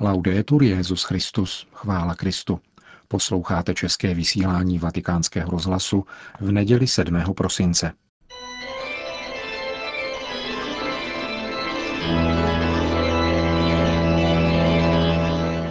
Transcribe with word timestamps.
Laudetur 0.00 0.62
Jezus 0.62 1.02
Christus, 1.02 1.66
chvála 1.72 2.14
Kristu. 2.14 2.60
Posloucháte 3.08 3.74
české 3.74 4.14
vysílání 4.14 4.78
Vatikánského 4.78 5.50
rozhlasu 5.50 6.04
v 6.40 6.52
neděli 6.52 6.86
7. 6.86 7.34
prosince. 7.34 7.92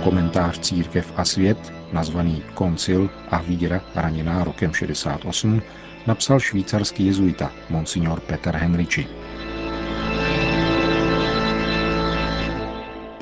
Komentář 0.04 0.60
Církev 0.60 1.14
a 1.16 1.26
svět, 1.26 1.74
nazvaný 1.94 2.44
Koncil 2.54 3.10
a 3.32 3.42
víra 3.42 3.82
raněná 3.96 4.44
rokem 4.44 4.74
68, 4.74 5.62
napsal 6.08 6.40
švýcarský 6.40 7.06
jezuita 7.06 7.52
Monsignor 7.70 8.20
Peter 8.20 8.56
Henrici. 8.56 9.25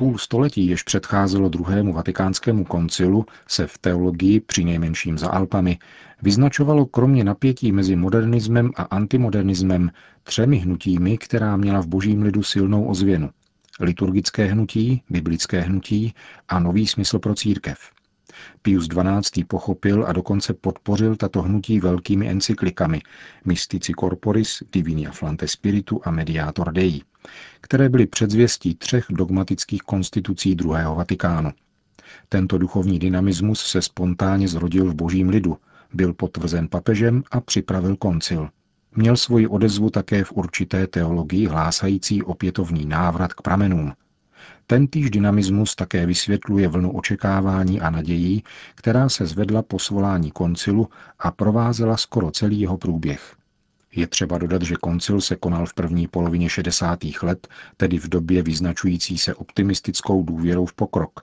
Půl 0.04 0.18
století, 0.18 0.68
jež 0.68 0.84
předcházelo 0.84 1.50
druhému 1.50 1.94
vatikánskému 1.94 2.66
koncilu, 2.66 3.26
se 3.48 3.68
v 3.68 3.78
teologii, 3.78 4.40
při 4.40 4.64
nejmenším 4.64 5.18
za 5.18 5.30
Alpami, 5.30 5.80
vyznačovalo 6.22 6.86
kromě 6.86 7.24
napětí 7.24 7.72
mezi 7.72 7.96
modernismem 7.96 8.72
a 8.76 8.84
antimodernismem 8.84 9.92
třemi 10.24 10.58
hnutími, 10.58 11.18
která 11.18 11.58
měla 11.58 11.82
v 11.82 11.88
božím 11.88 12.22
lidu 12.22 12.44
silnou 12.44 12.86
ozvěnu. 12.86 13.30
Liturgické 13.80 14.46
hnutí, 14.46 15.04
biblické 15.10 15.62
hnutí 15.62 16.14
a 16.48 16.60
nový 16.60 16.88
smysl 16.88 17.20
pro 17.20 17.36
církev. 17.36 17.78
Pius 18.62 18.88
XII. 18.88 19.44
pochopil 19.44 20.06
a 20.08 20.14
dokonce 20.14 20.54
podpořil 20.54 21.16
tato 21.16 21.42
hnutí 21.42 21.80
velkými 21.80 22.30
encyklikami 22.30 23.02
Mystici 23.46 23.94
Corporis, 24.00 24.64
Divinia 24.72 25.12
Flante 25.12 25.48
Spiritu 25.48 26.02
a 26.04 26.12
Mediator 26.12 26.74
Dei, 26.74 27.02
které 27.62 27.90
byly 27.90 28.06
předzvěstí 28.06 28.76
třech 28.76 29.06
dogmatických 29.10 29.82
konstitucí 29.82 30.56
druhého 30.56 30.96
Vatikánu. 30.96 31.52
Tento 32.30 32.58
duchovní 32.58 33.00
dynamismus 33.00 33.60
se 33.60 33.82
spontánně 33.82 34.48
zrodil 34.48 34.90
v 34.90 34.96
božím 34.96 35.30
lidu, 35.30 35.58
byl 35.94 36.14
potvrzen 36.14 36.68
papežem 36.68 37.24
a 37.32 37.42
připravil 37.42 37.96
koncil. 37.96 38.50
Měl 38.96 39.18
svoji 39.18 39.48
odezvu 39.48 39.90
také 39.90 40.24
v 40.24 40.32
určité 40.32 40.88
teologii 40.88 41.46
hlásající 41.48 42.24
opětovný 42.24 42.86
návrat 42.86 43.34
k 43.34 43.42
pramenům, 43.42 43.94
Tentýž 44.68 45.10
dynamismus 45.10 45.76
také 45.76 46.06
vysvětluje 46.06 46.68
vlnu 46.68 46.92
očekávání 46.92 47.82
a 47.82 47.90
nadějí, 47.90 48.44
která 48.76 49.10
se 49.10 49.26
zvedla 49.26 49.62
po 49.62 49.80
svolání 49.80 50.32
koncilu 50.32 50.90
a 51.20 51.32
provázela 51.32 51.98
skoro 51.98 52.32
celý 52.32 52.60
jeho 52.60 52.78
průběh. 52.78 53.36
Je 53.96 54.08
třeba 54.08 54.38
dodat, 54.38 54.62
že 54.62 54.76
koncil 54.76 55.22
se 55.22 55.36
konal 55.36 55.66
v 55.66 55.74
první 55.74 56.08
polovině 56.08 56.50
60. 56.50 57.00
let, 57.24 57.48
tedy 57.78 57.98
v 57.98 58.10
době 58.10 58.44
vyznačující 58.44 59.18
se 59.18 59.36
optimistickou 59.36 60.24
důvěrou 60.24 60.66
v 60.66 60.74
pokrok. 60.74 61.20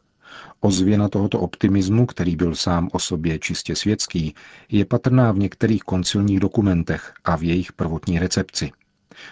Ozvěna 0.61 1.09
tohoto 1.09 1.41
optimismu, 1.41 2.07
který 2.07 2.37
byl 2.37 2.55
sám 2.55 2.89
o 2.93 2.99
sobě 2.99 3.39
čistě 3.39 3.77
světský, 3.77 4.35
je 4.69 4.85
patrná 4.85 5.33
v 5.33 5.39
některých 5.39 5.83
koncilních 5.83 6.41
dokumentech 6.41 7.13
a 7.25 7.37
v 7.37 7.43
jejich 7.43 7.73
prvotní 7.73 8.19
recepci. 8.19 8.71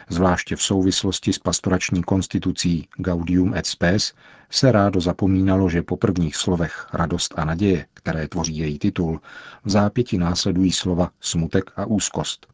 Zvláště 0.09 0.57
v 0.57 0.63
souvislosti 0.63 1.33
s 1.33 1.39
pastorační 1.39 2.03
konstitucí 2.03 2.89
Gaudium 2.97 3.55
et 3.55 3.67
Spes 3.67 4.13
se 4.51 4.73
rádo 4.73 5.01
zapomínalo, 5.01 5.69
že 5.69 5.83
po 5.83 5.97
prvních 5.97 6.37
slovech 6.37 6.87
radost 6.93 7.35
a 7.37 7.45
naděje, 7.45 7.87
které 7.95 8.29
tvoří 8.29 8.57
její 8.57 8.79
titul, 8.79 9.21
v 9.65 9.71
zápěti 9.71 10.19
následují 10.19 10.73
slova 10.73 11.11
smutek 11.21 11.71
a 11.77 11.87
úzkost. 11.87 12.47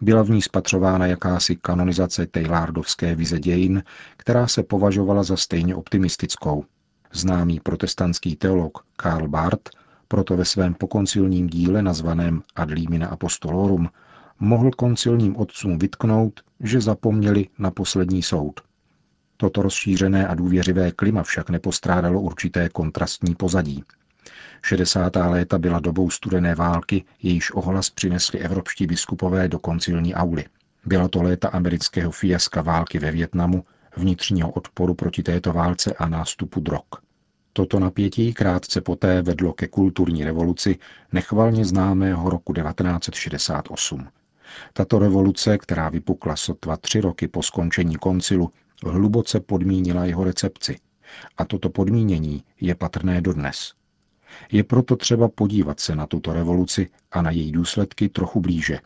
Byla 0.00 0.22
v 0.22 0.30
ní 0.30 0.42
spatřována 0.42 1.06
jakási 1.06 1.56
kanonizace 1.56 2.26
Taylordovské 2.26 3.14
vize 3.14 3.38
dějin, 3.38 3.82
která 4.16 4.46
se 4.46 4.62
považovala 4.62 5.22
za 5.22 5.36
stejně 5.36 5.74
optimistickou. 5.74 6.64
Známý 7.12 7.60
protestantský 7.60 8.36
teolog 8.36 8.84
Karl 8.96 9.28
Barth 9.28 9.70
proto 10.08 10.36
ve 10.36 10.44
svém 10.44 10.74
pokoncilním 10.74 11.46
díle 11.46 11.82
nazvaném 11.82 12.42
Ad 12.56 12.70
limina 12.70 13.06
apostolorum 13.06 13.88
mohl 14.42 14.70
koncilním 14.70 15.36
otcům 15.36 15.78
vytknout, 15.78 16.40
že 16.60 16.80
zapomněli 16.80 17.48
na 17.58 17.70
poslední 17.70 18.22
soud. 18.22 18.60
Toto 19.36 19.62
rozšířené 19.62 20.28
a 20.28 20.34
důvěřivé 20.34 20.90
klima 20.90 21.22
však 21.22 21.50
nepostrádalo 21.50 22.20
určité 22.20 22.68
kontrastní 22.68 23.34
pozadí. 23.34 23.84
60. 24.62 25.16
léta 25.16 25.58
byla 25.58 25.78
dobou 25.78 26.10
studené 26.10 26.54
války, 26.54 27.04
jejíž 27.22 27.50
ohlas 27.54 27.90
přinesli 27.90 28.38
evropští 28.38 28.86
biskupové 28.86 29.48
do 29.48 29.58
koncilní 29.58 30.14
auly. 30.14 30.44
Byla 30.86 31.08
to 31.08 31.22
léta 31.22 31.48
amerického 31.48 32.12
fiaska 32.12 32.62
války 32.62 32.98
ve 32.98 33.10
Větnamu, 33.10 33.64
vnitřního 33.96 34.50
odporu 34.50 34.94
proti 34.94 35.22
této 35.22 35.52
válce 35.52 35.94
a 35.94 36.08
nástupu 36.08 36.60
drog. 36.60 36.86
Toto 37.52 37.80
napětí 37.80 38.34
krátce 38.34 38.80
poté 38.80 39.22
vedlo 39.22 39.52
ke 39.52 39.68
kulturní 39.68 40.24
revoluci 40.24 40.78
nechvalně 41.12 41.64
známého 41.64 42.30
roku 42.30 42.52
1968. 42.52 44.08
Tato 44.72 44.98
revoluce, 44.98 45.58
která 45.58 45.88
vypukla 45.88 46.36
sotva 46.36 46.76
tři 46.76 47.00
roky 47.00 47.28
po 47.28 47.42
skončení 47.42 47.96
koncilu, 47.96 48.52
hluboce 48.86 49.40
podmínila 49.40 50.04
jeho 50.04 50.24
recepci. 50.24 50.78
A 51.38 51.44
toto 51.44 51.70
podmínění 51.70 52.44
je 52.60 52.74
patrné 52.74 53.20
dodnes. 53.20 53.72
Je 54.52 54.64
proto 54.64 54.96
třeba 54.96 55.28
podívat 55.28 55.80
se 55.80 55.96
na 55.96 56.06
tuto 56.06 56.32
revoluci 56.32 56.88
a 57.12 57.22
na 57.22 57.30
její 57.30 57.52
důsledky 57.52 58.08
trochu 58.08 58.40
blíže. 58.40 58.78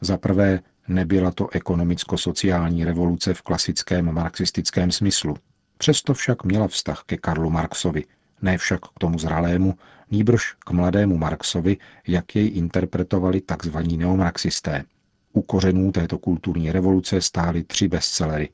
Za 0.00 0.18
prvé, 0.18 0.60
nebyla 0.88 1.30
to 1.30 1.48
ekonomicko-sociální 1.52 2.84
revoluce 2.84 3.34
v 3.34 3.42
klasickém 3.42 4.12
marxistickém 4.12 4.92
smyslu. 4.92 5.36
Přesto 5.78 6.14
však 6.14 6.44
měla 6.44 6.68
vztah 6.68 7.02
ke 7.06 7.16
Karlu 7.16 7.50
Marxovi, 7.50 8.04
ne 8.42 8.58
však 8.58 8.80
k 8.80 8.98
tomu 8.98 9.18
zralému, 9.18 9.74
nýbrž 10.12 10.54
k 10.58 10.70
mladému 10.70 11.18
Marxovi, 11.18 11.76
jak 12.06 12.36
jej 12.36 12.50
interpretovali 12.54 13.40
tzv. 13.40 13.78
neomarxisté. 13.96 14.84
U 15.32 15.42
kořenů 15.42 15.92
této 15.92 16.18
kulturní 16.18 16.72
revoluce 16.72 17.20
stály 17.20 17.64
tři 17.64 17.88
bestsellery. 17.88 18.48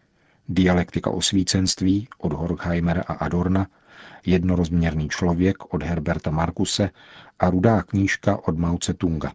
Dialektika 0.48 1.10
osvícenství 1.10 2.08
od 2.18 2.32
Horkheimera 2.32 3.02
a 3.02 3.12
Adorna, 3.12 3.66
Jednorozměrný 4.26 5.08
člověk 5.08 5.74
od 5.74 5.82
Herberta 5.82 6.30
Markuse 6.30 6.90
a 7.38 7.50
Rudá 7.50 7.82
knížka 7.82 8.48
od 8.48 8.58
Mao 8.58 8.78
Tse-tunga. 8.78 9.32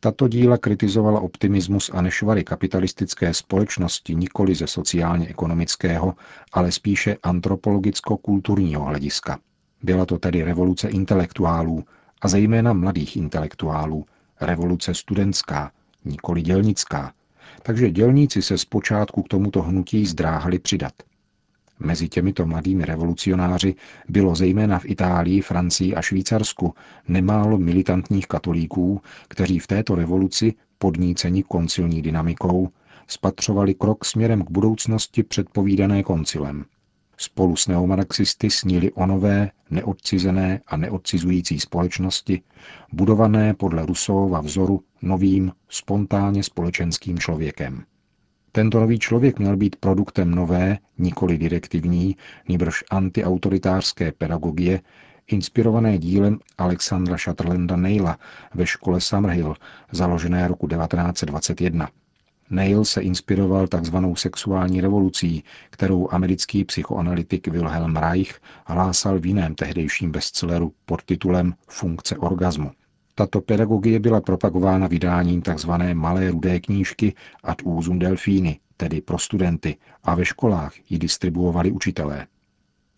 Tato 0.00 0.28
díla 0.28 0.58
kritizovala 0.58 1.20
optimismus 1.20 1.90
a 1.94 2.02
nešvary 2.02 2.44
kapitalistické 2.44 3.34
společnosti 3.34 4.14
nikoli 4.14 4.54
ze 4.54 4.66
sociálně-ekonomického, 4.66 6.14
ale 6.52 6.72
spíše 6.72 7.16
antropologicko-kulturního 7.22 8.84
hlediska. 8.84 9.38
Byla 9.82 10.06
to 10.06 10.18
tedy 10.18 10.42
revoluce 10.42 10.88
intelektuálů, 10.88 11.84
a 12.22 12.28
zejména 12.28 12.72
mladých 12.72 13.16
intelektuálů, 13.16 14.04
revoluce 14.40 14.94
studentská, 14.94 15.72
nikoli 16.04 16.42
dělnická, 16.42 17.12
takže 17.62 17.90
dělníci 17.90 18.42
se 18.42 18.58
zpočátku 18.58 19.22
k 19.22 19.28
tomuto 19.28 19.62
hnutí 19.62 20.06
zdráhali 20.06 20.58
přidat. 20.58 20.92
Mezi 21.78 22.08
těmito 22.08 22.46
mladými 22.46 22.84
revolucionáři 22.84 23.74
bylo 24.08 24.34
zejména 24.34 24.78
v 24.78 24.84
Itálii, 24.86 25.40
Francii 25.40 25.94
a 25.94 26.02
Švýcarsku 26.02 26.74
nemálo 27.08 27.58
militantních 27.58 28.26
katolíků, 28.26 29.00
kteří 29.28 29.58
v 29.58 29.66
této 29.66 29.94
revoluci, 29.94 30.54
podníceni 30.78 31.42
koncilní 31.42 32.02
dynamikou, 32.02 32.68
spatřovali 33.06 33.74
krok 33.74 34.04
směrem 34.04 34.44
k 34.44 34.50
budoucnosti 34.50 35.22
předpovídané 35.22 36.02
koncilem. 36.02 36.64
Spolu 37.16 37.56
s 37.56 37.66
neomarxisty 37.66 38.50
snili 38.50 38.92
o 38.92 39.06
nové, 39.06 39.50
neodcizené 39.70 40.60
a 40.66 40.76
neodcizující 40.76 41.60
společnosti, 41.60 42.42
budované 42.92 43.54
podle 43.54 43.86
Rusova 43.86 44.40
vzoru 44.40 44.82
novým, 45.02 45.52
spontánně 45.68 46.42
společenským 46.42 47.18
člověkem. 47.18 47.84
Tento 48.52 48.80
nový 48.80 48.98
člověk 48.98 49.38
měl 49.38 49.56
být 49.56 49.76
produktem 49.76 50.30
nové, 50.30 50.78
nikoli 50.98 51.38
direktivní, 51.38 52.16
nýbrž 52.48 52.84
antiautoritářské 52.90 54.12
pedagogie, 54.12 54.80
inspirované 55.26 55.98
dílem 55.98 56.38
Alexandra 56.58 57.16
Shatterlanda 57.16 57.76
Neila 57.76 58.18
ve 58.54 58.66
škole 58.66 59.00
Summerhill, 59.00 59.54
založené 59.92 60.48
roku 60.48 60.68
1921. 60.68 61.88
Neil 62.52 62.84
se 62.84 63.00
inspiroval 63.02 63.68
takzvanou 63.68 64.16
sexuální 64.16 64.80
revolucí, 64.80 65.44
kterou 65.70 66.08
americký 66.10 66.64
psychoanalytik 66.64 67.48
Wilhelm 67.48 67.96
Reich 67.96 68.40
hlásal 68.66 69.18
v 69.18 69.26
jiném 69.26 69.54
tehdejším 69.54 70.10
bestselleru 70.10 70.72
pod 70.84 71.02
titulem 71.04 71.54
Funkce 71.68 72.16
orgazmu. 72.16 72.70
Tato 73.14 73.40
pedagogie 73.40 74.00
byla 74.00 74.20
propagována 74.20 74.86
vydáním 74.86 75.42
tzv. 75.42 75.70
malé 75.94 76.30
rudé 76.30 76.60
knížky 76.60 77.14
Ad 77.42 77.62
usum 77.64 77.98
delfíny, 77.98 78.60
tedy 78.76 79.00
pro 79.00 79.18
studenty, 79.18 79.76
a 80.02 80.14
ve 80.14 80.24
školách 80.24 80.90
ji 80.90 80.98
distribuovali 80.98 81.72
učitelé. 81.72 82.26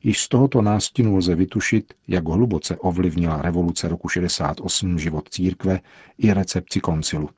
Již 0.02 0.20
z 0.20 0.28
tohoto 0.28 0.62
nástinu 0.62 1.16
lze 1.16 1.34
vytušit, 1.34 1.94
jak 2.08 2.24
hluboce 2.28 2.76
ovlivnila 2.76 3.42
revoluce 3.42 3.88
roku 3.88 4.08
68 4.08 4.98
život 4.98 5.28
církve 5.28 5.80
i 6.18 6.32
recepci 6.32 6.80
koncilu. 6.80 7.28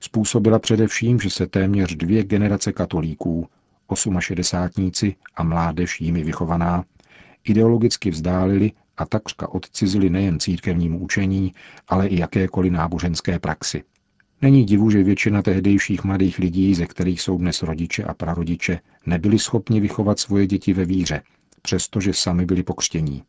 Způsobila 0.00 0.58
především, 0.58 1.20
že 1.20 1.30
se 1.30 1.46
téměř 1.46 1.96
dvě 1.96 2.24
generace 2.24 2.72
katolíků, 2.72 3.48
osmašedesátníci 3.86 5.16
a 5.36 5.42
mládež 5.42 6.00
jimi 6.00 6.24
vychovaná, 6.24 6.84
ideologicky 7.44 8.10
vzdálili 8.10 8.72
a 8.96 9.04
takřka 9.06 9.48
odcizili 9.48 10.10
nejen 10.10 10.40
církevnímu 10.40 10.98
učení, 10.98 11.54
ale 11.88 12.06
i 12.06 12.20
jakékoliv 12.20 12.72
náboženské 12.72 13.38
praxi. 13.38 13.82
Není 14.42 14.64
divu, 14.64 14.90
že 14.90 15.02
většina 15.02 15.42
tehdejších 15.42 16.04
mladých 16.04 16.38
lidí, 16.38 16.74
ze 16.74 16.86
kterých 16.86 17.20
jsou 17.20 17.38
dnes 17.38 17.62
rodiče 17.62 18.04
a 18.04 18.14
prarodiče, 18.14 18.80
nebyli 19.06 19.38
schopni 19.38 19.80
vychovat 19.80 20.18
svoje 20.18 20.46
děti 20.46 20.72
ve 20.72 20.84
víře, 20.84 21.22
přestože 21.62 22.12
sami 22.12 22.46
byli 22.46 22.62
pokřtění. 22.62 23.22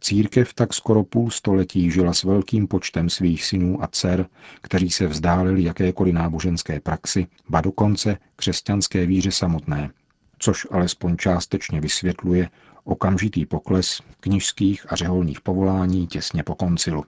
Církev 0.00 0.54
tak 0.54 0.74
skoro 0.74 1.04
půl 1.04 1.30
století 1.30 1.90
žila 1.90 2.12
s 2.12 2.24
velkým 2.24 2.68
počtem 2.68 3.10
svých 3.10 3.44
synů 3.44 3.82
a 3.82 3.86
dcer, 3.86 4.26
kteří 4.60 4.90
se 4.90 5.06
vzdálili 5.06 5.62
jakékoliv 5.62 6.14
náboženské 6.14 6.80
praxi, 6.80 7.26
ba 7.48 7.60
dokonce 7.60 8.16
křesťanské 8.36 9.06
víře 9.06 9.30
samotné, 9.32 9.90
což 10.38 10.66
alespoň 10.70 11.16
částečně 11.16 11.80
vysvětluje 11.80 12.50
okamžitý 12.84 13.46
pokles 13.46 14.02
knižských 14.20 14.92
a 14.92 14.96
řeholních 14.96 15.40
povolání 15.40 16.06
těsně 16.06 16.42
po 16.42 16.54
koncilu. 16.54 17.04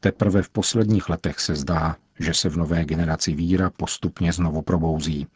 Teprve 0.00 0.42
v 0.42 0.50
posledních 0.50 1.08
letech 1.08 1.40
se 1.40 1.54
zdá, 1.54 1.96
že 2.18 2.34
se 2.34 2.48
v 2.48 2.56
nové 2.56 2.84
generaci 2.84 3.34
víra 3.34 3.70
postupně 3.70 4.32
znovu 4.32 4.62
probouzí. 4.62 5.26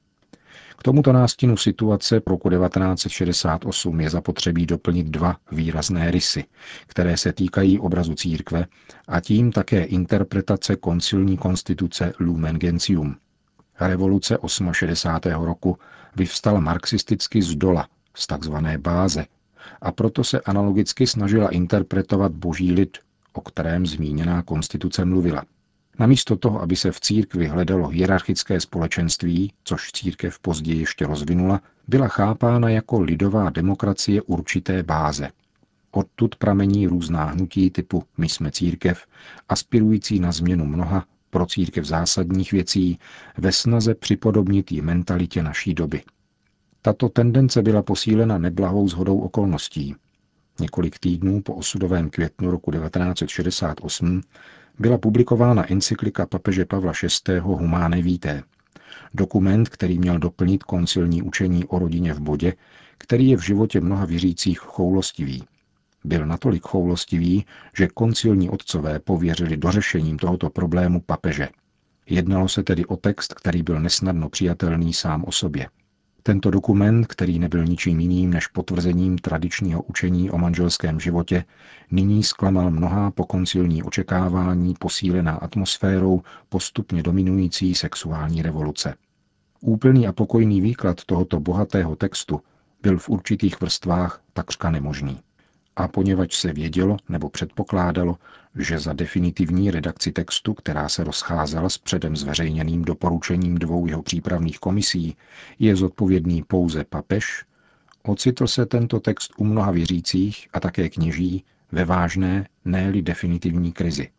K 0.77 0.83
tomuto 0.83 1.13
nástinu 1.13 1.57
situace 1.57 2.21
v 2.21 2.27
roku 2.27 2.51
1968 2.51 4.01
je 4.01 4.11
zapotřebí 4.11 4.67
doplnit 4.67 5.07
dva 5.07 5.37
výrazné 5.53 6.11
rysy, 6.11 6.45
které 6.87 7.17
se 7.17 7.33
týkají 7.33 7.79
obrazu 7.79 8.15
církve 8.15 8.67
a 9.09 9.21
tím 9.21 9.53
také 9.53 9.85
interpretace 9.85 10.77
koncilní 10.77 11.37
konstituce 11.37 12.13
Lumen 12.21 12.57
Gentium. 12.57 13.17
Revoluce 13.81 14.39
68. 14.73 15.45
roku 15.45 15.79
vyvstala 16.17 16.61
marxisticky 16.61 17.43
z 17.43 17.55
dola, 17.55 17.89
z 18.15 18.27
takzvané 18.27 18.79
báze, 18.79 19.27
a 19.81 19.93
proto 19.93 20.25
se 20.25 20.41
analogicky 20.41 21.07
snažila 21.07 21.49
interpretovat 21.49 22.33
boží 22.33 22.73
lid, 22.73 22.99
o 23.33 23.41
kterém 23.41 23.87
zmíněná 23.87 24.43
konstituce 24.43 25.05
mluvila. 25.05 25.45
Namísto 25.99 26.37
toho, 26.37 26.61
aby 26.61 26.77
se 26.77 26.93
v 26.93 27.01
církvi 27.01 27.47
hledalo 27.47 27.89
hierarchické 27.89 28.61
společenství, 28.61 29.53
což 29.65 29.93
církev 29.93 30.39
později 30.39 30.79
ještě 30.79 31.07
rozvinula, 31.07 31.61
byla 31.89 32.09
chápána 32.09 32.69
jako 32.69 33.01
lidová 33.01 33.51
demokracie 33.51 34.23
určité 34.23 34.83
báze. 34.83 35.31
Odtud 35.91 36.37
pramení 36.37 36.87
různá 36.87 37.25
hnutí 37.25 37.71
typu 37.71 38.05
My 38.19 38.29
jsme 38.29 38.51
církev, 38.51 39.05
aspirující 39.49 40.21
na 40.21 40.33
změnu 40.33 40.65
mnoha 40.65 41.05
pro 41.31 41.47
církev 41.47 41.85
zásadních 41.85 42.53
věcí 42.53 42.99
ve 43.39 43.53
snaze 43.53 43.95
připodobnit 43.95 44.73
ji 44.73 44.83
mentalitě 44.83 45.43
naší 45.43 45.75
doby. 45.75 46.03
Tato 46.83 47.09
tendence 47.09 47.63
byla 47.63 47.83
posílena 47.83 48.39
neblahou 48.39 48.89
zhodou 48.89 49.19
okolností. 49.19 49.95
Několik 50.61 50.99
týdnů 50.99 51.43
po 51.43 51.55
osudovém 51.55 52.11
květnu 52.11 52.51
roku 52.51 52.71
1968 52.71 54.21
byla 54.79 54.99
publikována 54.99 55.73
encyklika 55.73 56.27
papeže 56.27 56.65
Pavla 56.65 56.93
VI. 57.03 57.39
Humáne 57.39 58.03
Vitae. 58.03 58.43
Dokument, 59.15 59.69
který 59.69 59.99
měl 59.99 60.19
doplnit 60.19 60.63
koncilní 60.63 61.23
učení 61.23 61.65
o 61.65 61.79
rodině 61.79 62.15
v 62.15 62.21
bodě, 62.21 62.53
který 62.99 63.29
je 63.29 63.37
v 63.37 63.45
životě 63.45 63.81
mnoha 63.81 64.05
věřících 64.05 64.59
choulostivý. 64.59 65.45
Byl 66.05 66.27
natolik 66.27 66.63
choulostivý, 66.63 67.45
že 67.77 67.89
koncilní 67.95 68.51
otcové 68.51 68.99
pověřili 68.99 69.57
dořešením 69.57 70.19
tohoto 70.19 70.51
problému 70.51 71.01
papeže. 71.01 71.49
Jednalo 72.07 72.49
se 72.49 72.63
tedy 72.63 72.87
o 72.87 72.97
text, 72.97 73.35
který 73.35 73.63
byl 73.63 73.81
nesnadno 73.81 74.29
přijatelný 74.29 74.93
sám 74.93 75.25
o 75.27 75.33
sobě. 75.33 75.69
Tento 76.29 76.51
dokument, 76.51 77.07
který 77.07 77.39
nebyl 77.39 77.65
ničím 77.65 78.01
jiným 78.01 78.31
než 78.31 78.47
potvrzením 78.47 79.19
tradičního 79.19 79.83
učení 79.83 80.31
o 80.31 80.39
manželském 80.39 81.01
životě, 81.01 81.45
nyní 81.91 82.23
zklamal 82.23 82.71
mnohá 82.71 83.11
pokoncilní 83.11 83.83
očekávání 83.83 84.75
posílená 84.79 85.35
atmosférou 85.35 86.23
postupně 86.49 87.03
dominující 87.03 87.75
sexuální 87.75 88.43
revoluce. 88.43 88.95
Úplný 89.61 90.09
a 90.09 90.13
pokojný 90.13 90.61
výklad 90.61 91.05
tohoto 91.05 91.41
bohatého 91.41 91.97
textu 91.97 92.41
byl 92.83 92.99
v 92.99 93.09
určitých 93.09 93.61
vrstvách 93.61 94.23
takřka 94.33 94.71
nemožný 94.71 95.21
a 95.79 95.89
poněvadž 95.89 96.37
se 96.37 96.53
vědělo 96.53 96.97
nebo 97.09 97.31
předpokládalo, 97.31 98.19
že 98.55 98.79
za 98.79 98.93
definitivní 98.93 99.71
redakci 99.71 100.13
textu, 100.13 100.55
která 100.55 100.89
se 100.89 101.05
rozcházela 101.05 101.69
s 101.69 101.79
předem 101.79 102.17
zveřejněným 102.17 102.85
doporučením 102.85 103.55
dvou 103.55 103.87
jeho 103.87 104.03
přípravných 104.03 104.59
komisí, 104.59 105.17
je 105.59 105.77
zodpovědný 105.77 106.43
pouze 106.43 106.85
papež, 106.85 107.45
ocitl 108.03 108.47
se 108.47 108.67
tento 108.67 109.01
text 109.01 109.33
u 109.37 109.45
mnoha 109.45 109.71
věřících 109.71 110.49
a 110.53 110.61
také 110.61 110.89
kněží 110.89 111.45
ve 111.73 111.85
vážné, 111.85 112.49
ne 112.65 112.93
definitivní 113.03 113.73
krizi. 113.73 114.11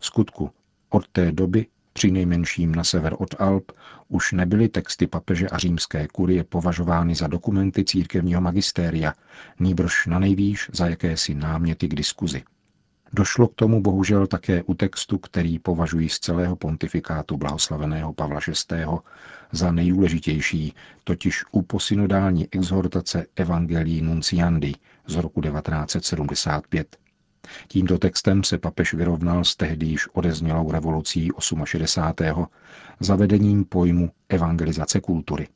V 0.00 0.06
skutku, 0.06 0.50
od 0.90 1.08
té 1.08 1.32
doby 1.32 1.66
při 1.96 2.10
nejmenším 2.10 2.74
na 2.74 2.84
sever 2.84 3.16
od 3.18 3.34
Alp, 3.38 3.72
už 4.08 4.32
nebyly 4.32 4.68
texty 4.68 5.06
papeže 5.06 5.48
a 5.48 5.58
římské 5.58 6.08
kurie 6.08 6.44
považovány 6.44 7.14
za 7.14 7.26
dokumenty 7.26 7.84
církevního 7.84 8.40
magistéria, 8.40 9.14
nýbrž 9.60 10.06
na 10.06 10.18
nejvýš 10.18 10.70
za 10.72 10.88
jakési 10.88 11.34
náměty 11.34 11.88
k 11.88 11.94
diskuzi. 11.94 12.42
Došlo 13.12 13.48
k 13.48 13.54
tomu 13.54 13.82
bohužel 13.82 14.26
také 14.26 14.62
u 14.62 14.74
textu, 14.74 15.18
který 15.18 15.58
považují 15.58 16.08
z 16.08 16.18
celého 16.18 16.56
pontifikátu 16.56 17.36
blahoslaveného 17.36 18.12
Pavla 18.12 18.40
VI. 18.48 18.84
za 19.52 19.72
nejdůležitější, 19.72 20.74
totiž 21.04 21.44
u 21.52 21.62
posynodální 21.62 22.48
exhortace 22.52 23.26
Evangelii 23.36 24.02
Nunciandi 24.02 24.74
z 25.06 25.14
roku 25.14 25.40
1975. 25.40 27.05
Tímto 27.68 27.98
textem 27.98 28.44
se 28.44 28.58
papež 28.58 28.94
vyrovnal 28.94 29.44
s 29.44 29.56
tehdy 29.56 29.86
již 29.86 30.08
odeznělou 30.08 30.70
revolucí 30.72 31.30
68. 31.64 32.46
zavedením 33.00 33.64
pojmu 33.64 34.10
evangelizace 34.28 35.00
kultury. 35.00 35.48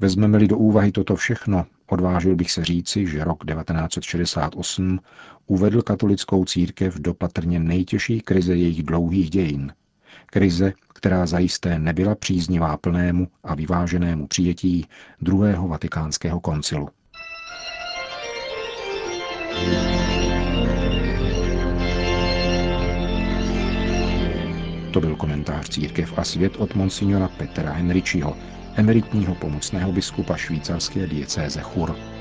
Vezmeme-li 0.00 0.48
do 0.48 0.58
úvahy 0.58 0.92
toto 0.92 1.16
všechno, 1.16 1.66
odvážil 1.86 2.36
bych 2.36 2.50
se 2.50 2.64
říci, 2.64 3.06
že 3.06 3.24
rok 3.24 3.44
1968 3.46 5.00
uvedl 5.46 5.82
katolickou 5.82 6.44
církev 6.44 7.00
do 7.00 7.14
patrně 7.14 7.60
nejtěžší 7.60 8.20
krize 8.20 8.56
jejich 8.56 8.82
dlouhých 8.82 9.30
dějin. 9.30 9.72
Krize, 10.26 10.72
která 10.94 11.26
zajisté 11.26 11.78
nebyla 11.78 12.14
příznivá 12.14 12.76
plnému 12.76 13.28
a 13.44 13.54
vyváženému 13.54 14.26
přijetí 14.26 14.86
druhého 15.20 15.68
vatikánského 15.68 16.40
koncilu. 16.40 16.88
To 24.96 25.00
byl 25.00 25.16
komentář 25.16 25.68
Církev 25.68 26.18
a 26.18 26.24
svět 26.24 26.56
od 26.56 26.74
monsignora 26.74 27.28
Petra 27.28 27.72
Henričiho, 27.72 28.36
emeritního 28.74 29.34
pomocného 29.34 29.92
biskupa 29.92 30.36
švýcarské 30.36 31.06
diecéze 31.06 31.60
Chur. 31.60 32.15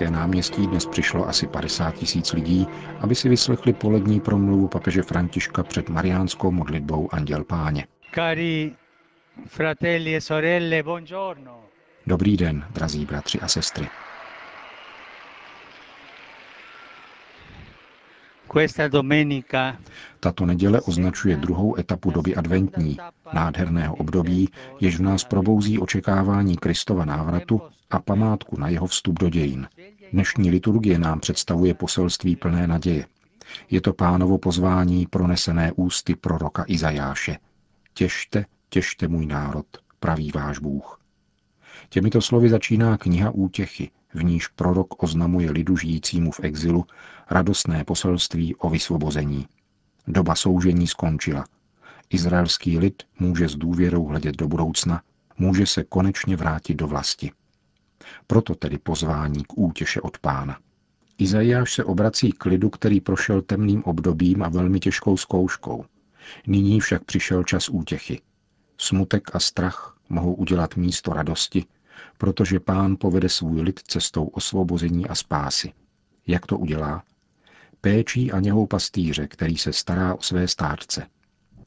Svatopetrské 0.00 0.10
náměstí 0.10 0.66
dnes 0.66 0.86
přišlo 0.86 1.28
asi 1.28 1.46
50 1.46 1.94
tisíc 1.94 2.32
lidí, 2.32 2.66
aby 3.00 3.14
si 3.14 3.28
vyslechli 3.28 3.72
polední 3.72 4.20
promluvu 4.20 4.68
papeže 4.68 5.02
Františka 5.02 5.62
před 5.62 5.88
mariánskou 5.88 6.50
modlitbou 6.50 7.08
Anděl 7.14 7.44
Páně. 7.44 7.86
Cari 8.14 8.72
fratelli 9.46 10.16
e 10.16 10.20
sorelle, 10.20 10.82
buongiorno. 10.82 11.60
Dobrý 12.06 12.36
den, 12.36 12.64
drazí 12.70 13.04
bratři 13.06 13.40
a 13.40 13.48
sestry. 13.48 13.88
Tato 20.20 20.46
neděle 20.46 20.80
označuje 20.80 21.36
druhou 21.36 21.78
etapu 21.78 22.10
doby 22.10 22.34
adventní, 22.36 22.96
nádherného 23.32 23.94
období, 23.94 24.48
jež 24.80 24.96
v 24.98 25.02
nás 25.02 25.24
probouzí 25.24 25.78
očekávání 25.78 26.56
Kristova 26.56 27.04
návratu 27.04 27.60
a 27.90 27.98
památku 28.00 28.60
na 28.60 28.68
jeho 28.68 28.86
vstup 28.86 29.18
do 29.18 29.28
dějin. 29.28 29.68
Dnešní 30.12 30.50
liturgie 30.50 30.98
nám 30.98 31.20
představuje 31.20 31.74
poselství 31.74 32.36
plné 32.36 32.66
naděje. 32.66 33.06
Je 33.70 33.80
to 33.80 33.92
pánovo 33.92 34.38
pozvání 34.38 35.06
pronesené 35.06 35.72
ústy 35.72 36.16
proroka 36.16 36.64
Izajáše. 36.66 37.38
Těšte, 37.94 38.44
těšte 38.68 39.08
můj 39.08 39.26
národ, 39.26 39.66
praví 40.00 40.30
váš 40.34 40.58
Bůh. 40.58 41.00
Těmito 41.88 42.20
slovy 42.20 42.48
začíná 42.48 42.96
kniha 42.96 43.30
útěchy, 43.30 43.90
v 44.14 44.24
níž 44.24 44.48
prorok 44.48 45.02
oznamuje 45.02 45.50
lidu 45.50 45.76
žijícímu 45.76 46.30
v 46.30 46.40
exilu 46.40 46.84
radostné 47.30 47.84
poselství 47.84 48.54
o 48.54 48.70
vysvobození. 48.70 49.46
Doba 50.06 50.34
soužení 50.34 50.86
skončila. 50.86 51.44
Izraelský 52.10 52.78
lid 52.78 53.02
může 53.18 53.48
s 53.48 53.56
důvěrou 53.56 54.04
hledět 54.04 54.36
do 54.36 54.48
budoucna, 54.48 55.02
může 55.38 55.66
se 55.66 55.84
konečně 55.84 56.36
vrátit 56.36 56.74
do 56.74 56.86
vlasti. 56.86 57.32
Proto 58.26 58.54
tedy 58.54 58.78
pozvání 58.78 59.44
k 59.44 59.58
útěše 59.58 60.00
od 60.00 60.18
pána. 60.18 60.58
Izajáš 61.18 61.74
se 61.74 61.84
obrací 61.84 62.32
k 62.32 62.44
lidu, 62.44 62.70
který 62.70 63.00
prošel 63.00 63.42
temným 63.42 63.82
obdobím 63.84 64.42
a 64.42 64.48
velmi 64.48 64.80
těžkou 64.80 65.16
zkouškou. 65.16 65.84
Nyní 66.46 66.80
však 66.80 67.04
přišel 67.04 67.44
čas 67.44 67.68
útěchy. 67.68 68.20
Smutek 68.78 69.34
a 69.34 69.40
strach 69.40 69.96
mohou 70.08 70.34
udělat 70.34 70.76
místo 70.76 71.12
radosti, 71.12 71.64
protože 72.18 72.60
pán 72.60 72.96
povede 72.96 73.28
svůj 73.28 73.60
lid 73.60 73.80
cestou 73.80 74.24
osvobození 74.24 75.06
a 75.06 75.14
spásy. 75.14 75.72
Jak 76.26 76.46
to 76.46 76.58
udělá? 76.58 77.02
Péčí 77.80 78.32
a 78.32 78.40
něhou 78.40 78.66
pastýře, 78.66 79.26
který 79.28 79.56
se 79.56 79.72
stará 79.72 80.14
o 80.14 80.22
své 80.22 80.48
stárce. 80.48 81.06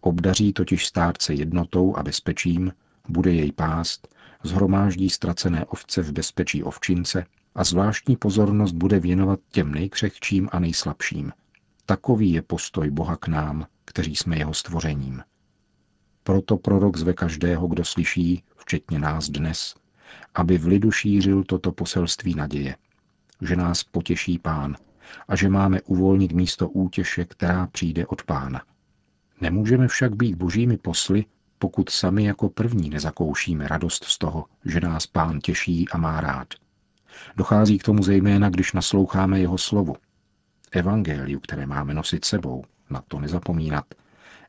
Obdaří 0.01 0.53
totiž 0.53 0.85
stárce 0.85 1.33
jednotou 1.33 1.95
a 1.95 2.03
bezpečím, 2.03 2.71
bude 3.09 3.33
jej 3.33 3.51
pást, 3.51 4.07
zhromáždí 4.43 5.09
ztracené 5.09 5.65
ovce 5.65 6.01
v 6.01 6.11
bezpečí 6.11 6.63
ovčince 6.63 7.25
a 7.55 7.63
zvláštní 7.63 8.15
pozornost 8.15 8.71
bude 8.71 8.99
věnovat 8.99 9.39
těm 9.51 9.71
nejkřehčím 9.71 10.49
a 10.51 10.59
nejslabším. 10.59 11.31
Takový 11.85 12.31
je 12.31 12.41
postoj 12.41 12.89
Boha 12.89 13.15
k 13.15 13.27
nám, 13.27 13.67
kteří 13.85 14.15
jsme 14.15 14.37
jeho 14.37 14.53
stvořením. 14.53 15.23
Proto 16.23 16.57
prorok 16.57 16.97
zve 16.97 17.13
každého, 17.13 17.67
kdo 17.67 17.85
slyší, 17.85 18.43
včetně 18.57 18.99
nás 18.99 19.29
dnes, 19.29 19.75
aby 20.35 20.57
v 20.57 20.65
lidu 20.65 20.91
šířil 20.91 21.43
toto 21.43 21.71
poselství 21.71 22.35
naděje, 22.35 22.75
že 23.41 23.55
nás 23.55 23.83
potěší 23.83 24.39
pán 24.39 24.75
a 25.27 25.35
že 25.35 25.49
máme 25.49 25.81
uvolnit 25.81 26.31
místo 26.31 26.69
útěše, 26.69 27.25
která 27.25 27.67
přijde 27.67 28.05
od 28.05 28.23
pána. 28.23 28.61
Nemůžeme 29.41 29.87
však 29.87 30.15
být 30.15 30.35
božími 30.35 30.77
posly, 30.77 31.25
pokud 31.63 31.89
sami 31.89 32.23
jako 32.23 32.49
první 32.49 32.89
nezakoušíme 32.89 33.67
radost 33.67 34.03
z 34.03 34.17
toho, 34.17 34.45
že 34.65 34.79
nás 34.79 35.07
pán 35.07 35.39
těší 35.39 35.89
a 35.89 35.97
má 35.97 36.21
rád. 36.21 36.47
Dochází 37.37 37.77
k 37.77 37.83
tomu 37.83 38.03
zejména, 38.03 38.49
když 38.49 38.73
nasloucháme 38.73 39.39
jeho 39.39 39.57
slovu. 39.57 39.95
Evangeliu, 40.71 41.39
které 41.39 41.65
máme 41.65 41.93
nosit 41.93 42.25
sebou, 42.25 42.63
na 42.89 43.03
to 43.07 43.19
nezapomínat. 43.19 43.85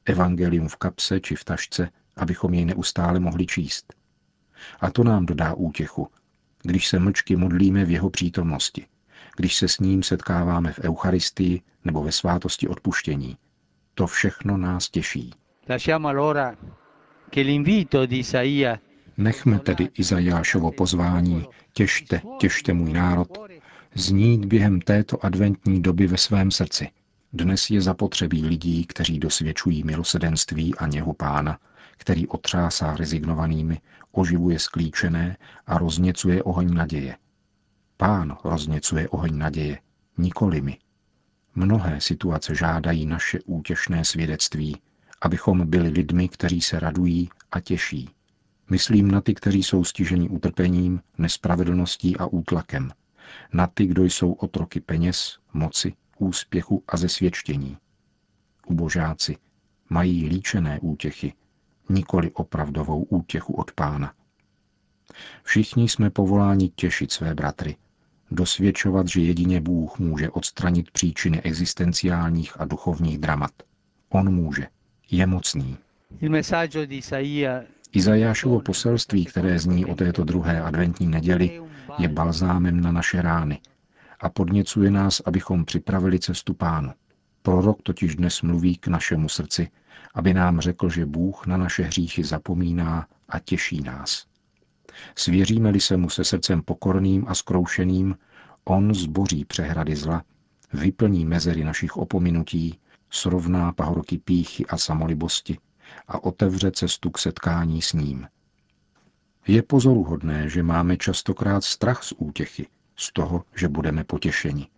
Evangelium 0.05 0.69
v 0.69 0.77
kapse 0.77 1.21
či 1.21 1.37
v 1.37 1.45
tašce, 1.45 1.89
abychom 2.17 2.55
jej 2.55 2.65
neustále 2.65 3.21
mohli 3.21 3.47
číst. 3.47 3.95
A 4.81 4.91
to 4.91 5.05
nám 5.05 5.27
dodá 5.27 5.55
útěchu, 5.55 6.09
když 6.63 6.89
se 6.89 6.99
mlčky 6.99 7.37
modlíme 7.37 7.85
v 7.85 7.91
jeho 7.91 8.11
přítomnosti, 8.11 8.87
když 9.37 9.57
se 9.57 9.69
s 9.69 9.79
ním 9.79 10.03
setkáváme 10.03 10.73
v 10.73 10.79
Eucharistii 10.79 11.63
nebo 11.85 12.03
ve 12.03 12.13
svátosti 12.13 12.69
odpuštění. 12.69 13.37
To 13.95 14.07
všechno 14.07 14.57
nás 14.57 14.91
těší. 14.91 15.33
Nechme 19.17 19.59
tedy 19.59 19.89
Izajášovo 19.95 20.73
pozvání, 20.73 21.45
těšte, 21.73 22.21
těšte 22.39 22.73
můj 22.73 22.93
národ, 22.93 23.39
znít 23.95 24.45
během 24.45 24.81
této 24.81 25.25
adventní 25.25 25.83
doby 25.83 26.07
ve 26.07 26.17
svém 26.17 26.51
srdci. 26.51 26.89
Dnes 27.33 27.71
je 27.71 27.81
zapotřebí 27.81 28.47
lidí, 28.47 28.85
kteří 28.87 29.19
dosvědčují 29.19 29.85
milosedenství 29.85 30.75
a 30.75 30.87
něhu 30.87 31.13
pána, 31.13 31.59
který 31.97 32.27
otřásá 32.27 32.97
rezignovanými, 32.97 33.81
oživuje 34.13 34.59
sklíčené 34.59 35.37
a 35.67 35.79
rozněcuje 35.79 36.43
oheň 36.43 36.75
naděje. 36.75 37.17
Pán 37.97 38.37
rozněcuje 38.45 39.09
oheň 39.09 39.39
naděje, 39.39 39.79
nikoli 40.19 40.61
my. 40.61 40.79
Mnohé 41.55 42.01
situace 42.01 42.55
žádají 42.55 43.07
naše 43.07 43.39
útěšné 43.47 44.05
svědectví, 44.05 44.77
abychom 45.25 45.67
byli 45.67 45.89
lidmi, 45.89 46.29
kteří 46.29 46.61
se 46.61 46.81
radují 46.81 47.31
a 47.53 47.61
těší. 47.61 48.11
Myslím 48.71 49.11
na 49.11 49.21
ty, 49.21 49.35
kteří 49.35 49.63
jsou 49.63 49.85
stiženi 49.85 50.29
utrpením, 50.29 51.01
nespravedlností 51.19 52.17
a 52.17 52.27
útlakem. 52.27 52.91
Na 53.53 53.67
ty, 53.67 53.87
kdo 53.87 54.05
jsou 54.05 54.33
otroky 54.33 54.81
peněz, 54.81 55.39
moci, 55.53 55.93
úspěchu 56.19 56.85
a 56.89 56.97
zesvědčení. 56.97 57.77
Ubožáci 58.67 59.37
mají 59.91 60.29
líčené 60.29 60.81
útěchy, 60.81 61.33
nikoli 61.89 62.31
opravdovou 62.31 63.03
útěchu 63.03 63.53
od 63.53 63.73
pána. 63.73 64.15
Všichni 65.43 65.89
jsme 65.89 66.11
povoláni 66.11 66.69
těšit 66.69 67.13
své 67.13 67.35
bratry, 67.35 67.77
dosvědčovat, 68.31 69.09
že 69.09 69.21
jedině 69.21 69.61
Bůh 69.61 69.99
může 69.99 70.31
odstranit 70.31 70.91
příčiny 70.91 71.43
existenciálních 71.43 72.61
a 72.61 72.65
duchovních 72.65 73.19
dramat. 73.19 73.53
On 74.09 74.35
může, 74.35 74.67
je 75.17 75.27
mocný. 75.27 75.77
Izajášovo 77.93 78.61
poselství, 78.61 79.25
které 79.25 79.59
zní 79.59 79.87
o 79.87 79.95
této 79.95 80.25
druhé 80.25 80.63
adventní 80.63 81.07
neděli, 81.07 81.63
je 81.99 82.09
balzámem 82.09 82.81
na 82.81 82.93
naše 82.93 83.23
rány 83.23 83.61
a 84.21 84.29
podněcuje 84.29 84.91
nás, 84.91 85.23
abychom 85.25 85.65
připravili 85.65 86.19
cestu 86.19 86.55
pánu. 86.55 86.93
Prorok 87.43 87.83
totiž 87.83 88.17
dnes 88.17 88.43
mluví 88.43 88.77
k 88.77 88.87
našemu 88.87 89.29
srdci, 89.29 89.69
aby 90.15 90.35
nám 90.35 90.61
řekl, 90.61 90.89
že 90.89 91.07
Bůh 91.07 91.47
na 91.47 91.57
naše 91.57 91.83
hříchy 91.83 92.25
zapomíná 92.25 93.07
a 93.29 93.39
těší 93.39 93.83
nás. 93.83 94.27
Svěříme-li 95.17 95.81
se 95.81 95.97
mu 95.97 96.11
se 96.11 96.25
srdcem 96.25 96.63
pokorným 96.63 97.25
a 97.29 97.35
skroušeným, 97.35 98.17
on 98.65 98.95
zboří 98.95 99.45
přehrady 99.45 99.97
zla, 99.97 100.23
vyplní 100.73 101.25
mezery 101.25 101.65
našich 101.65 101.97
opominutí, 101.97 102.79
srovná 103.15 103.73
pahorky 103.73 104.19
píchy 104.19 104.67
a 104.67 104.79
samolibosti 104.79 105.59
a 106.09 106.25
otevře 106.25 106.71
cestu 106.71 107.11
k 107.11 107.19
setkání 107.19 107.83
s 107.83 107.93
ním. 107.93 108.29
Je 109.47 109.63
pozoruhodné, 109.63 110.49
že 110.49 110.63
máme 110.63 110.97
častokrát 110.97 111.65
strach 111.65 112.03
z 112.03 112.13
útěchy, 112.17 112.67
z 112.97 113.13
toho, 113.13 113.45
že 113.55 113.69
budeme 113.69 114.05
potěšeni. 114.05 114.69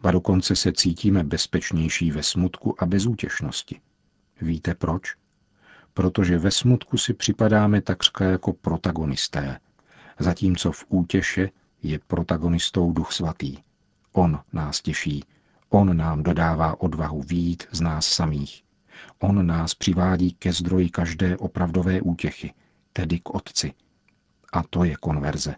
Ba 0.00 0.10
dokonce 0.10 0.56
se 0.56 0.72
cítíme 0.72 1.24
bezpečnější 1.24 2.10
ve 2.10 2.22
smutku 2.22 2.82
a 2.82 2.86
bezútěšnosti. 2.86 3.80
Víte 4.40 4.74
proč? 4.74 5.14
Protože 5.94 6.38
ve 6.38 6.50
smutku 6.50 6.98
si 6.98 7.14
připadáme 7.14 7.80
takřka 7.80 8.24
jako 8.24 8.52
protagonisté, 8.52 9.60
zatímco 10.18 10.72
v 10.72 10.84
útěše 10.88 11.50
je 11.82 11.98
protagonistou 12.06 12.92
Duch 12.92 13.12
Svatý. 13.12 13.56
On 14.12 14.40
nás 14.52 14.82
těší, 14.82 15.24
on 15.76 15.96
nám 15.96 16.22
dodává 16.22 16.80
odvahu 16.80 17.22
výjít 17.22 17.62
z 17.70 17.80
nás 17.80 18.06
samých. 18.06 18.62
On 19.18 19.46
nás 19.46 19.74
přivádí 19.74 20.32
ke 20.32 20.52
zdroji 20.52 20.90
každé 20.90 21.36
opravdové 21.36 22.00
útěchy, 22.00 22.54
tedy 22.92 23.18
k 23.18 23.34
Otci. 23.34 23.72
A 24.52 24.62
to 24.62 24.84
je 24.84 24.96
konverze. 24.96 25.54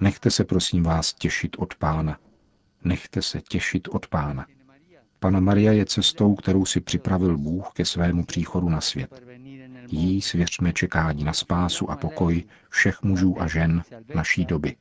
Nechte 0.00 0.30
se 0.30 0.44
prosím 0.44 0.82
vás 0.82 1.12
těšit 1.14 1.56
od 1.58 1.74
Pána. 1.74 2.18
Nechte 2.84 3.22
se 3.22 3.40
těšit 3.40 3.88
od 3.88 4.06
Pána. 4.06 4.46
Pana 5.20 5.40
Maria 5.40 5.72
je 5.72 5.86
cestou, 5.86 6.34
kterou 6.34 6.64
si 6.64 6.80
připravil 6.80 7.38
Bůh 7.38 7.70
ke 7.72 7.84
svému 7.84 8.24
příchodu 8.24 8.68
na 8.68 8.80
svět. 8.80 9.22
Jí 9.90 10.22
svěřme 10.22 10.72
čekání 10.72 11.24
na 11.24 11.32
spásu 11.32 11.90
a 11.90 11.96
pokoj 11.96 12.44
všech 12.68 13.02
mužů 13.02 13.42
a 13.42 13.46
žen 13.46 13.82
naší 14.14 14.44
doby. 14.44 14.76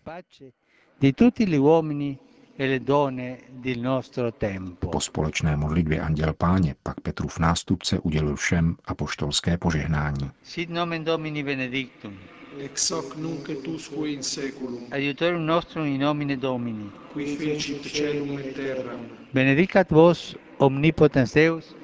Po 4.79 4.99
společné 4.99 5.55
modlitbě 5.55 6.01
Anděl 6.01 6.33
Páně 6.33 6.75
pak 6.83 6.99
Petrův 7.01 7.39
nástupce 7.39 7.99
udělil 7.99 8.35
všem 8.35 8.75
apoštolské 8.85 9.57
požehnání. 9.57 10.31
Sit 10.43 10.69
nomen 10.69 11.03
Domini 11.03 11.43
benedictum. 11.43 12.17
Ex 12.59 12.91
hoc 12.91 13.15
nunc 13.15 13.49
et 13.49 13.67
usque 13.67 14.09
in 14.09 14.23
seculum. 14.23 14.87
Aiutorium 14.91 15.45
nostrum 15.45 15.85
in 15.85 16.01
nomine 16.01 16.37
Domini. 16.37 16.91
Qui 17.13 17.35
fecit 17.35 17.83
celum 17.83 18.39
et 18.39 18.55
terra. 18.55 18.99
Benedicat 19.33 19.91
vos 19.91 20.35
omnipotens 20.57 21.33
Deus, 21.33 21.75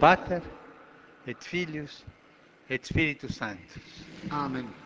Pater 0.00 0.40
et 1.26 1.44
Filius 1.44 2.04
et 2.70 2.84
Spiritus 2.84 3.36
Sanctus. 3.36 3.82
Amen. 4.30 4.85